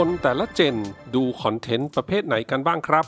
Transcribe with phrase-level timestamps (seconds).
[0.00, 0.76] คนแต่ละ Gen
[1.14, 3.06] ดูคอนเทนต์ประเภทไหนกันบ้างครับ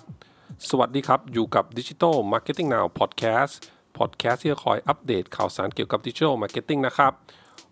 [0.69, 3.53] สวัสดีครับ อยู่กับ Digital Marketing Now Podcast
[3.99, 7.13] Podcast ที่จะคอยอัปเดตข่าวสารเกี่ยวกับ Digital Marketing นะครับ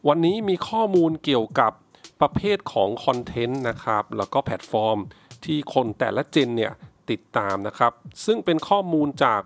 [0.09, 1.73] วันนี้มีข้อมูลเกี่ยวกับ
[2.21, 4.99] ประเภทของคอนเทนต์นะครับ แล้วก็แพลตฟอร์ม
[5.45, 6.73] ที่คนแต่ละ Gen เนี่ย
[7.11, 7.93] ติดตามนะครับ
[8.25, 9.41] ซึ่งเป็นข้อมูลจาก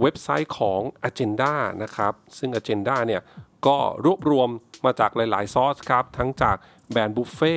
[0.00, 3.22] เว็บไซต์ของ Agenda นะครับ ซึ่ง Agenda เนี่ย
[3.66, 4.48] ก็รวบรวม
[4.84, 6.56] มาจากหลาย ๆ ซอสครับ ทั้งจาก
[6.90, 7.56] แบรนด์บุฟเฟ่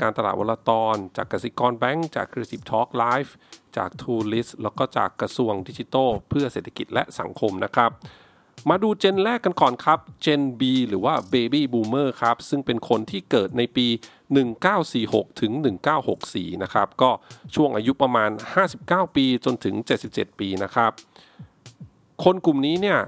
[0.00, 3.30] การตลาดวลตอนจากกสิกรแบงก์จาก Creative Talk Live
[3.76, 7.90] จาก t o o l i s t แล้วก็จากกระทรวงดิจิทัลเพื่อเศรษฐกิจและสังคมนะครับ
[8.68, 13.86] มาดูเจนแรกกันก่อนครับ เจน B หรือว่า Baby Boomer ครับ ซึ่งเป็นคนที่เกิดในปี
[14.64, 15.52] 1946 ถึง
[16.08, 17.10] 1964 นะครับ ก็
[17.54, 18.30] ช่วงอายุประมาณ
[18.72, 19.74] 59 ปีจนถึง
[20.08, 20.92] 77 ปีนะครับ
[22.24, 22.98] คนกลุ่มนี้เนี่ย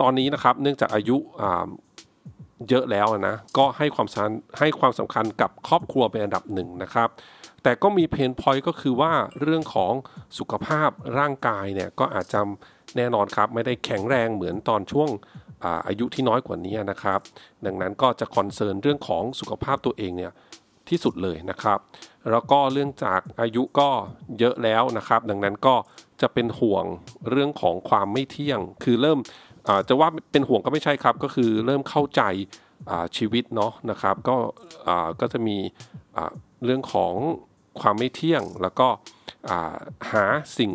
[0.00, 1.16] ตอนนี้นะครับเนื่องจากอายุ
[2.70, 7.08] เยอะแล้วนะก็ให้ความสำคัญให้ความสำคัญกับครอบครัวเป็นอันดับหนึ่งนะครับ
[7.62, 9.92] แต่ก็มี pain point ก็คือว่าเรื่องของ
[10.38, 12.40] สุขภาพร่างกายเนี่ยก็อาจจะ
[12.96, 15.08] แน่นอนครับ ไม่ได้แข็งแรงเหมือนตอนช่วง
[15.64, 17.20] อาอายุที่น้อยกว่านี้นะครับ
[17.66, 20.32] ดังนั้นก็จะ concern เรื่องของสุขภาพตัวเองเนี่ย
[20.88, 21.78] ที่สุดเลยนะครับ
[22.30, 23.88] แล้วก็เรื่องจากอายุก็
[24.38, 25.74] เยอะแล้วนะครับ ดังนั้นก็
[26.20, 26.84] จะเป็นห่วง
[27.30, 29.18] เรื่องของความไม่เที่ยง คือเริ่ม
[29.88, 32.22] จะว่าเป็นห่วงก็ไม่ใช่ครับ ก็คือเริ่มเข้าใจ
[33.16, 34.36] ชีวิตเนาะนะครับ ก็
[35.20, 35.56] ก็จะมี
[36.64, 37.14] เรื่องของ
[37.80, 38.88] ความไม่เที่ยง แล้วก็
[40.10, 40.24] หา
[40.58, 40.72] สิ่ง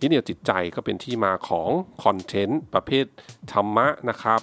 [0.00, 1.70] ยึดเหนี่ยวจิตใจก็เป็นที่มาของ
[2.04, 3.04] คอนเทนต์ประเภท
[3.52, 4.40] ธรรมะนะครับ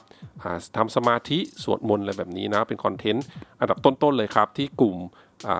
[0.78, 3.26] ทำสมาธิสวดมนต์อะไรแบบนี้นะ เป็นคอนเทนต์
[3.59, 4.98] อันดับต้น ๆ เลยครับ ที่กลุ่ม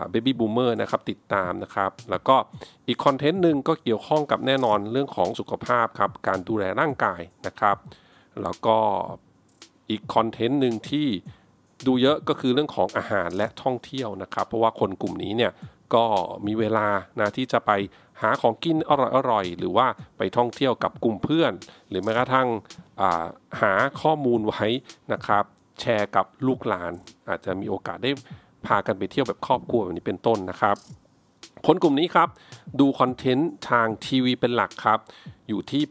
[0.10, 2.36] เบบี้บูมเมอร์นะครับติดตามนะครับ แล้วก็
[2.88, 7.78] อีกคอนเทนต์หนึ่งก็เกี่ยวข้องกับแน่นอนเรื่องของสุขภาพครับ การดูแลร่างกายนะครับ
[8.44, 8.78] แล้วก็
[9.90, 11.08] อีกคอนเทนต์หนึ่งที่
[11.88, 15.52] ดูเยอะก็คือเรื่องของอาหารและท่องเที่ยวนะครับ เพราะว่าคนกลุ่มนี้เนี่ย
[15.96, 16.06] ก็
[16.48, 16.88] มีเวลา
[17.20, 17.72] นะที่จะไป
[18.22, 18.92] หาของกินอ
[19.32, 19.88] ร่อยๆหรือว่า
[20.18, 21.54] ไปท่องเที่ยวกับกลุ่มเพื่อน
[21.90, 23.26] หรือแม้กระทั่งา
[23.62, 24.66] หาข้อมูลไว้
[25.14, 25.44] นะครับ
[25.82, 26.92] แชร์กับลูกหลาน
[27.28, 28.12] อาจจะมีโอกาสได้
[28.66, 30.76] พากันไปเที่ยวแบบครอบครัวแบบนี้เป็นต้นนะครับ
[31.68, 32.30] คนกลุ่มนี้ครับ
[32.80, 35.00] ดูคอนเทนต์ทางทีวีเป็นหลักครับ
[35.48, 35.82] อยู่ที่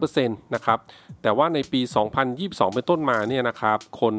[0.00, 0.78] 83%นะครับ
[1.22, 1.80] แต่ว่าในปี
[2.26, 4.14] 2022 เป็นต้นมาเนี่ยนะครับ คน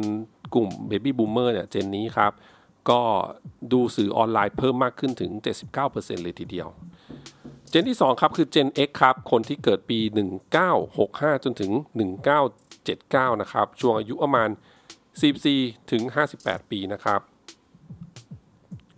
[0.53, 2.31] กลุ่ม Baby Boomer เนี่ยเจนนี้ครับ
[2.89, 3.01] ก็
[3.73, 5.31] ดูสื่อออนไลน์เพิ่มมากขึ้นถึง
[5.77, 6.67] 79%เลยทีเดียว
[7.69, 9.99] เจนที่ 2 ครับคือ Gen X ครับ คนที่เกิดปี
[10.71, 11.71] 1965 จนถึง
[12.55, 14.49] 1979 นะครับ ช่วงอายุประมาณ
[15.19, 16.03] 44 ถึง
[16.37, 17.21] 58 ปีนะครับ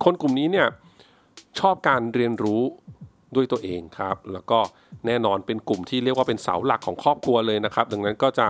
[0.03, 0.67] คนกลุ่มนี้เนี่ย
[1.59, 2.61] ชอบการเรียนรู้
[3.35, 4.59] ด้วยตัวเองครับ แล้วก็
[5.05, 8.47] แน่นอนเป็นกลุ่มที่เรียกว่าเป็นเสาหลักของครอบครัวเลยนะครับ ดังนั้นก็จะ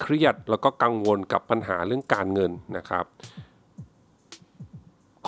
[0.00, 3.04] เครียดแล้วก็กังวลกับปัญหาเรื่องการเงินนะครับ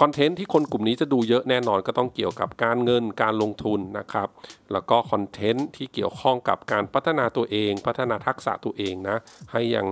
[0.00, 4.28] คอนเทนต์ที่คนกลุ่มนี้จะดูเยอะแน่นอนก็ต้องเกี่ยวกับการเงินการลงทุนนะครับ
[4.72, 9.16] แล้วก็คอนเทนต์ที่เกี่ยวข้องกับการพัฒนาตัวเอง พัฒนาทักษะตัวเองนะ
[9.53, 9.86] ให้ยัง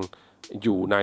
[0.62, 0.97] อยู่ใน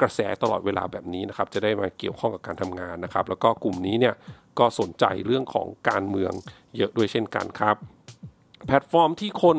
[0.00, 4.14] กระแสตลอดเวลาแบบนี้นะครับจะได้มาเกี่ยวข้องกับการทำงานนะครับ แล้วก็กลุ่มนี้เนี่ย
[4.58, 6.32] ก็สนใจเรื่องของการเมือง
[6.76, 7.76] เยอะด้วยเช่นกันครับ
[8.66, 9.56] แพลตฟอร์มที่คน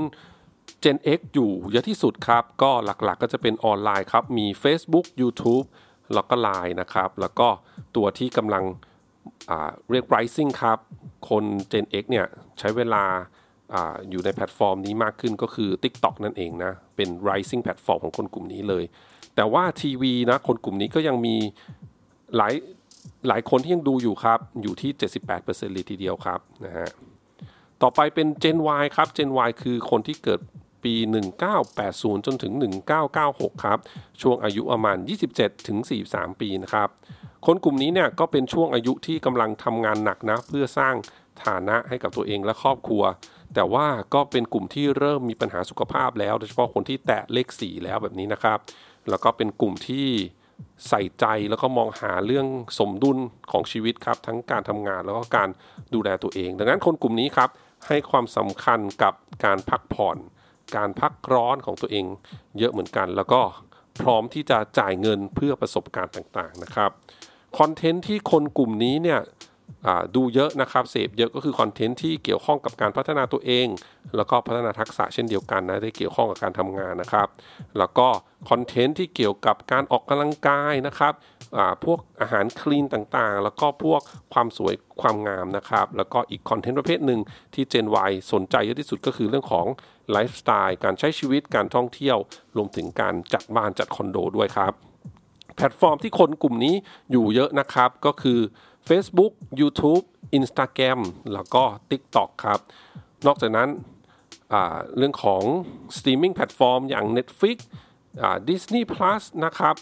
[0.84, 5.66] Gen X อยู่เยอะที่สุดครับ ก็หลักๆกก็จะเป็นออนไลน์ครับ มี Facebook YouTube
[6.14, 7.48] แล้วก็ Line นะครับ แล้วก็
[7.96, 8.64] ตัวที่กำลัง
[9.92, 10.80] เรียก rising ครับ
[11.30, 12.28] คน Gen X เนี่ย
[12.60, 13.04] ใช้เวลา
[13.74, 13.76] อ
[14.10, 18.84] อยู่ในแพลตฟอร์มนี้มากขึ้นก็คือ TikTok นั่นเองนะ เป็น rising แพลตฟอร์มของคนกลุ่มนี้เลย
[19.36, 21.36] แต่ว่าทีวีนะคนกลุ่มนี้ก็ยังมี
[22.38, 22.54] หลาย
[23.28, 24.92] หลายคนที่ยังดูอยู่ครับ อยู่ที่
[25.34, 26.90] 78%เลยทีเดียวครับนะฮะ
[27.82, 30.40] ต่อไปเป็น Gen Y ครับ Gen Y คือคนที่เกิด
[30.84, 30.94] ปี
[31.60, 32.54] 1980 จนถึง
[33.08, 33.80] 1996 ครับ
[34.22, 34.98] ช่วงอายุประมาณ
[35.34, 35.78] 27 ถึง
[36.10, 36.90] 43 ปีนะครับ
[37.46, 40.96] คนกลุ่มนี้เนี่ยก็เป็นช่วงอายุที่กำลังทำงานหนักนะ เพื่อสร้าง
[41.46, 43.04] ฐานะให้กับตัวเองและครอบครัว
[43.56, 48.60] แต่ว่าก็เป็นกลุ่มที่เริ่มมีปัญหาสุขภาพแล้วโดยเฉพาะคนที่แตะเลข4แล้วแบบนี้นะครับ
[49.10, 50.08] แล้วก็เป็นกลุ่มที่
[50.90, 52.48] ใส่ใจแล้วก็มองหาเรื่อง
[52.80, 53.18] สมดุล
[53.52, 55.50] ของชีวิตครับ ทั้งการทำงานแล้วก็การ
[55.94, 57.50] ดูแลตัวเอง ดังนั้นคนกลุ่มนี้ครับ
[57.88, 59.14] ให้ความสำคัญกับ
[59.46, 60.18] การพักผ่อน
[60.76, 62.06] การพักร้อนของตัวเอง
[62.60, 63.42] เยอะเหมือนกัน แล้วก็
[64.02, 66.92] พร้อมที่จะจ่ายเงินเพื่อประสบการณ์ต่างๆนะครับ
[67.58, 69.20] คอนเทนต์ที่คนกลุ่มนี้เนี่ย
[70.16, 73.68] ดูเยอะนะครับเสพเยอะก็คือคอนเทนต์ที่เกี่ยวข้องกับการพัฒนาตัวเอง
[74.16, 77.28] แล้วก็พัฒนาทักษะเช่นเดียวกันนะได้เกี่ยวข้องกับการทำงานนะครับ
[77.78, 78.08] แล้วก็
[78.50, 81.14] คอนเทนต์ที่เกี่ยวกับการออกกำลังกายนะครับ
[81.86, 84.02] พวกอาหารคลีนต่างๆ แล้วก็พวก
[84.34, 87.20] ความสวยความงามนะครับ แล้วก็อีกคอนเทนต์ประเภทหนึ่ง
[87.54, 89.66] ที่ Gen Y สนใจเยอะที่สุดก็คือเรื่องของ
[90.12, 92.18] ไลฟ์สไตล์การใช้ชีวิตการท่องเที่ยว
[92.56, 94.74] รวมถึงการจัดบ้านจัดคอนโดด้วยครับ
[95.56, 96.76] แพลตฟอร์มที่คนกลุ่มนี้
[97.12, 98.40] อยู่เยอะนะครับก็คือ
[98.88, 100.04] Facebook YouTube
[100.38, 101.00] Instagram
[101.34, 102.60] แล้วก็ TikTok ครับ
[103.28, 103.70] นอกจากนั้น
[104.98, 105.44] เรื่องของ
[105.98, 107.58] streaming platform อย่าง Netflix
[108.50, 109.76] Disney Plus นะครับ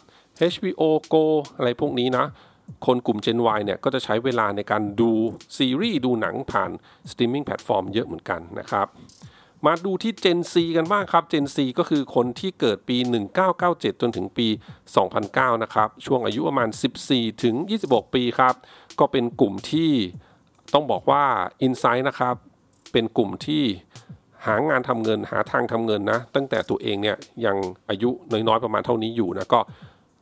[0.54, 0.84] HBO
[1.14, 1.26] Go
[1.58, 2.26] อะไรพวกนี้นะ
[2.86, 5.12] คนกลุ่ม Gen Y เนี่ยก็จะใช้เวลาในการดู
[5.58, 6.72] ซีรีส์ดูหนังผ่าน
[7.12, 8.88] streaming platform เยอะเหมือนกันนะครับ
[9.66, 12.98] มาดูที่ Gen C กันบ้างครับ Gen C ก็คือคนที่เกิดปี
[13.50, 14.48] 1997 จนถึงปี
[15.06, 16.70] 2009 นะครับ ช่วงอายุประมาณ
[17.06, 17.56] 14 ถึง
[17.86, 18.56] 26 ปีครับ
[19.00, 19.92] ก็เป็นกลุ่มที่
[20.74, 21.24] ต้องบอกว่า
[21.66, 22.36] Insight นะครับ
[22.92, 23.64] เป็นกลุ่มที่
[24.46, 27.58] หางานทำเงินหาทางทำเงินนะ ตั้งแต่ตัวเองเนี่ยยัง
[27.90, 29.60] อายุน้อยๆประมาณเท่านี้อยู่นะก็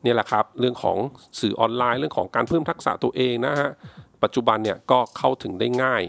[0.02, 0.96] เนี่ยแหละครับ เรื่องของ
[1.40, 3.70] สื่อออนไลน์เรื่องของการเพิ่มทักษะตัวเองนะฮะ
[4.22, 6.02] ปัจจุบันเนี่ยก็เข้าถึงได้ง่าย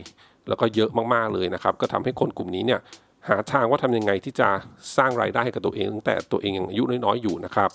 [0.48, 2.80] แล้วก็เยอะมากๆเลยนะครับ ก็ทำให้คนกลุ่มนี้เนี่ย
[3.30, 4.50] หาทางว่าทำยังไงที่จะ
[4.98, 7.70] สร้างรายได้ให้กับตัวเองตั้งแต่ตัวเองยังอายุน้อยๆอยู่นะครับ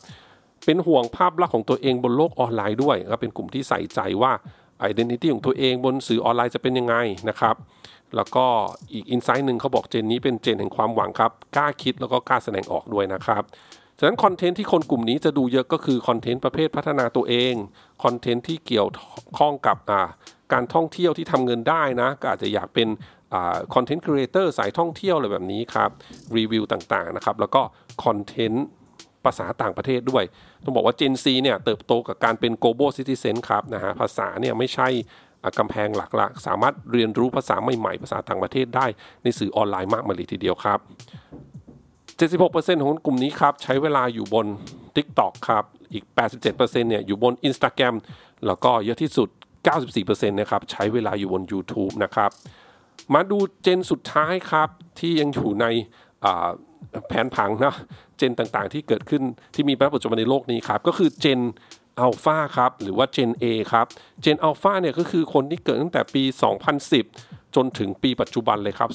[0.64, 4.32] เป็นห่วงภาพลักษณ์ของตัวเองบนโลกออนไลน์ด้วยก็เป็นกลุ่มที่ใส่ใจว่า
[4.80, 6.96] ไอดีนิตี้ของตัวเองบนสื่อออนไลน์จะเป็นยังไง
[7.28, 7.56] นะครับ
[8.16, 8.46] แล้วก็
[8.92, 13.42] อีก insight หนึ่งเขาบอก Gen นี้เป็น Gen แห่งความหวังครับกล้าคิดแล้วก็กล้าแสดงออกด้วยนะครับ
[13.98, 17.54] ฉะนั้นคอนเทนต์ที่คนกลุ่มนี้จะดูเยอะก็คือคอนเทนต์ประเภทพัฒนาตัวเอง
[18.04, 18.88] คอนเทนต์ที่เกี่ยว
[19.38, 19.76] ข้องกับ
[20.52, 22.88] การท่องเที่ยวที่ทำเงินได้นะก็อาจจะอยากเป็น
[23.74, 25.90] content creator สายท่องเที่ยวอะไรแบบนี้ครับ
[26.36, 27.62] รีวิวต่างๆนะครับแล้วก็
[28.04, 28.66] คอนเทนต์
[29.24, 30.24] ภาษาต่างประเทศด้วย
[30.64, 34.88] ต้องบอกว่า Gen Z เนี่ยเติบโตกับการเป็น global citizen ครับนะฮะภาษาเนี่ยไม่ใช่
[35.58, 38.86] กำแพงหลักละสามารถเรียนรู้ภาษาใหม่ๆ ภาษาต่างประเทศได้
[39.22, 40.78] ในสื่อออนไลน์มากมายเลยทีเดียวครับ
[42.18, 44.46] 76%ของกลุ่มนี้ครับ ใช้เวลาอยู่บน
[44.96, 46.04] TikTok ครับ อีก
[46.46, 47.94] 87%เนี่ยอยู่บน Instagram
[48.46, 49.28] แล้วก็เยอะที่สุด
[49.78, 52.30] 94%นะครับใช้เวลาอยู่บน YouTube นะครับ
[53.14, 55.66] มาดูเจนสุดท้ายครับที่ยังอยู่ใน
[57.08, 57.74] แผนผังนะ
[58.18, 59.22] เจนต่างๆที่เกิดขึ้น
[59.54, 61.40] ที่มีปัจจุบันในโลกนี้ครับ ก็คือเจน
[62.00, 63.86] อัลฟาครับหรือว่าเจน A ครับ
[64.20, 66.22] Gen Alpha เนี่ยก็คือคนที่เกิดตั้งแต่ปี
[66.88, 68.90] 2010 จนถึงปีปัจจุบันเลยครับ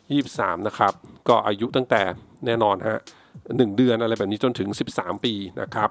[0.00, 0.92] 2023 นะครับ
[1.28, 2.02] ก็อายุตั้งแต่
[2.46, 3.00] แน่นอนฮะ
[3.56, 5.90] หนึ่งเดือนอะไรแบบนี้จนถึง 13 ปีนะครับ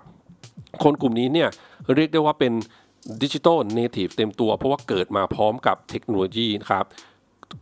[0.83, 1.49] คนกลุ่มนี้เนี่ย
[1.95, 2.53] เรียกได้ว่าเป็น
[3.23, 6.85] digital native เต็มตัว เพราะว่าเกิดมาพร้อมกับเทคโนโลยีครับ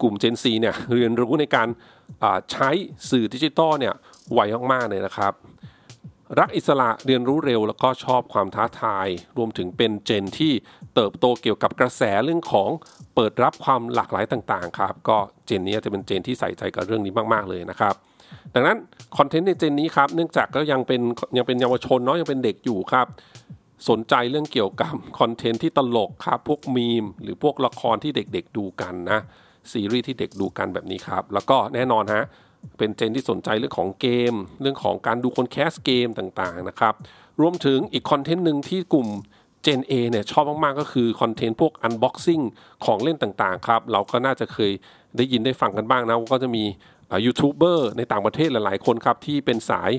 [0.01, 1.67] กลุ่ม Gen C เนี่ยเรียนรู้ในการ
[2.51, 2.69] ใช้
[3.09, 3.93] สื่อดิจิตอลเนี่ย
[4.33, 4.39] ไว
[4.71, 5.33] มากๆเลยนะครับ
[6.39, 9.07] รักอิสระเรียนรู้เร็วแล้วก็ชอบความท้าทาย
[9.37, 10.53] รวมถึงเป็นเจนที่
[10.95, 12.69] เติบโตเกี่ยวกับกระแสเรื่องของ
[13.15, 17.93] เปิดรับความหลากหลายต่างๆครับก็เจนนี้จะเป็นเจนที่ใส่ใจกับเรื่องนี้มากๆเลยนะครับ
[18.53, 18.77] ดังนั้น
[19.17, 21.01] คอนเทนต์ในเจนนี้ครับเนื่องจากก็ยังเป็น
[21.37, 23.07] ยังเป็นเยาวชนเนาะยังเป็นเด็กอยู่ครับ
[23.89, 29.19] สนใจเรื่องเกี่ยวกับคอนเทนต์ที่ตลกครับพวกมีม หรือพวกละครที่เด็กๆดูกันนะ
[29.73, 32.23] ซีรีส์ที่เด็กดูกันแบบนี้ครับ แล้วก็แน่นอนฮะ
[32.77, 36.93] เป็นเจนที่สนใจเรื่องของเกม เรื่องของการดูคนแคสเกมต่างๆนะครับ
[37.41, 39.07] รวมถึงอีกคอนเทนต์หนึ่งที่กลุ่ม
[39.65, 42.43] Gen A เนี่ยชอบมากๆ ก็คือคอนเทนต์พวก Unboxing
[42.85, 44.71] ของเล่นต่างๆครับ เราก็น่าจะเคย
[45.17, 46.63] ได้ยินได้ฟังกันบ้างนะ ก็จะมี
[47.25, 49.91] ยูทูบเบอร์ในต่างประเทศหลายๆคนครับ ที่เป็นสาย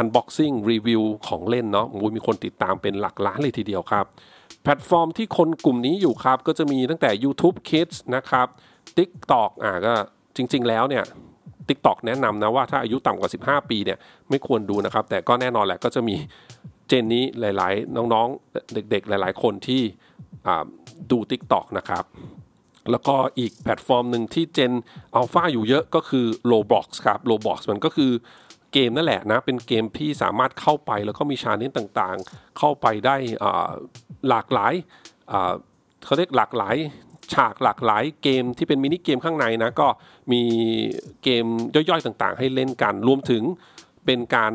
[0.00, 1.86] Unboxing รีวิวของเล่นเนาะ
[2.16, 4.04] มีคนติดตามเป็นหลักล้านเลยทีเดียวครับ
[4.62, 8.46] แพลตฟอร์มที่คนกลุ่มนี้อยู่ครับ ก็จะมีตั้งแต่ YouTube Kids นะครับ
[8.96, 9.92] TikTok อ่าก็
[10.36, 11.04] จริง ๆ แล้วเนี่ย
[11.68, 13.98] TikTok แนะนำนะว่าถ้าอายุต่ำกว่า 15 ปีเนี่ย
[14.30, 16.16] ไม่ควรดูนะครับ แต่ก็แน่นอนแหละก็จะมี
[16.88, 19.82] Gen นี้หลาย ๆ น้องๆ เด็ก ๆ หลาย ๆ คนที่
[21.10, 22.04] ดู TikTok นะครับ
[22.90, 24.72] แล้วก็อีกแพลตฟอร์มหนึ่งที่ Gen
[25.14, 28.12] Alpha อยู่เยอะก็คือ Roblox ครับ Roblox มันก็คือ
[28.72, 33.16] เกมนั่นแหละนะ เป็นเกมที่สามารถเข้าไปแล้วก็มี challenge ต่างๆ เข้าไปได้
[34.28, 34.74] หลากหลาย
[36.04, 36.76] เขาเรียกหลากหลาย
[37.34, 39.88] ฉากหลากหลายเกมที่เป็น mini game ข้างในนะก็
[40.32, 40.42] มี
[41.22, 41.44] เกม
[41.74, 43.42] ย่อยๆต่างๆ ให้เล่นกัน รวมถึง
[44.04, 44.52] เป็นการ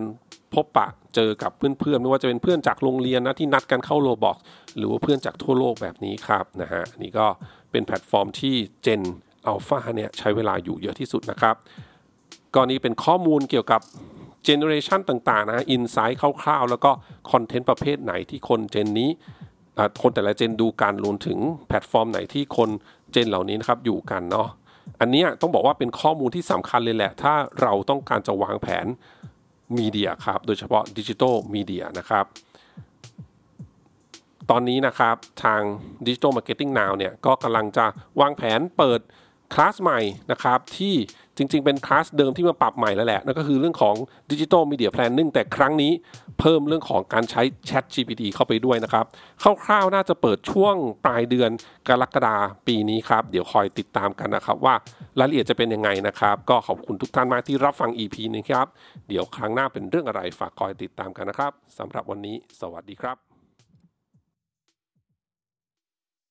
[0.53, 4.37] พบปะเจอกับเพื่อนๆไม่ว่าจะเป็นเพื่อนจากโรงเรียนนะที่นัดกันเข้า Roblox
[4.77, 7.27] หรือว่าเพื่อนจากทั่วโลกแบบนี้ครับนะฮะนี่ก็
[7.71, 9.01] เป็นแพลตฟอร์มที่ Gen
[9.47, 11.55] Alpha เนี่ยใช้เวลาอยู่เยอะที่สุดนะครับ
[12.53, 13.81] ก็นี้เป็นข้อมูลเกี่ยวกับ
[14.43, 16.91] generation ต่างๆนะ insight คร่าวๆ แล้วก็
[17.31, 19.09] คอนเทนต์ประเภทไหนที่คนเจนนี้
[20.01, 22.69] คนแต่ละเจนดูการรวมถึงแพลตฟอร์มไหนที่คน
[23.11, 24.47] เจนเหล่านี้นะครับอยู่กันเนาะ
[24.99, 28.85] อันนี้ต้องบอกว่าเป็นข้อมูลที่สำคัญเลยแหละ ถ้าเราต้องการจะวางแผน
[29.77, 32.25] มีเดียครับ โดยเฉพาะดิจิทัลมีเดียนะครับ
[34.49, 35.61] ตอนนี้นะครับทาง
[36.05, 37.85] Digital Marketing Now เนี่ยก็กำลังจะ
[38.21, 39.01] วางแผนเปิด
[39.53, 39.99] คลาสใหม่
[40.31, 40.95] นะครับที่
[41.37, 43.95] จริง ๆ เป็นคลาสเดิมที่มาปรับใหม่แล้วแหละนั่นก็คือเรื่องของ
[44.31, 45.91] Digital Media Planning แต่ครั้งนี้
[46.39, 49.05] เพิ่มเรื่องของการใช้ Chat GPT เข้าไปด้วยนะครับ
[49.65, 50.75] คร่าวๆน่าจะเปิดช่วง
[51.05, 51.51] ปลายเดือน
[51.87, 52.35] กรกฎา
[52.67, 54.75] ปีนี้ครับ เดี๋ยวคอยติดตามกันนะครับ ว่า
[55.19, 58.67] รายละเอียดจะเป็นยังไงนะครับ ก็ขอบคุณทุกท่านมากที่รับฟัง EP นี้ครับ
[59.07, 63.32] เดี๋ยวครั้งหน้าเป็นเรื่องอะไรฝากคอยติดตามกันนะครับสำหรับวันนี้ สวัสดีครับ